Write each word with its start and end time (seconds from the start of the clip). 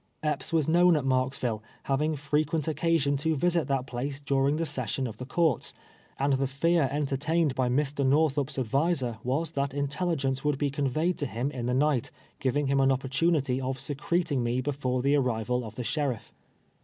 Epps 0.23 0.51
was 0.51 0.67
known 0.67 0.97
at 0.97 1.05
Marksville, 1.05 1.61
having 1.83 2.15
frequent 2.15 2.67
occasion 2.67 3.15
to 3.17 3.35
visit 3.35 3.67
that 3.67 3.85
place 3.85 4.19
during 4.19 4.55
the 4.55 4.65
session 4.65 5.05
of 5.05 5.17
the 5.17 5.27
courts, 5.27 5.75
and 6.17 6.33
the 6.33 6.47
fear 6.47 6.89
entertained 6.91 7.53
by 7.53 7.69
Mr. 7.69 8.03
jSTorthup's 8.03 8.57
adviser 8.57 9.19
was, 9.23 9.51
that 9.51 9.75
intelligence 9.75 10.43
would 10.43 10.57
be 10.57 10.71
conveyed 10.71 11.19
to 11.19 11.27
him 11.27 11.51
in 11.51 11.67
the 11.67 11.75
night, 11.75 12.09
giving 12.39 12.65
him 12.65 12.79
an 12.79 12.91
opportunity 12.91 13.61
of 13.61 13.79
secreting 13.79 14.41
me 14.43 14.59
be 14.59 14.71
fore 14.71 15.03
the 15.03 15.15
arrival 15.15 15.63
of 15.63 15.75
the 15.75 15.83
sheriff. 15.83 16.33